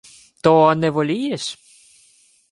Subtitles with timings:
[0.43, 1.45] —То не волієш?